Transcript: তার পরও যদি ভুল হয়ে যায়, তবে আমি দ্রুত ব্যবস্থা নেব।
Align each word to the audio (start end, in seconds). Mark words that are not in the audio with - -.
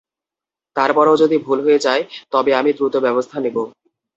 তার 0.75 0.91
পরও 0.93 1.15
যদি 1.17 1.37
ভুল 1.37 1.59
হয়ে 1.65 1.83
যায়, 1.85 2.03
তবে 2.31 2.51
আমি 2.55 2.71
দ্রুত 2.77 2.95
ব্যবস্থা 3.05 3.37
নেব। 3.39 3.57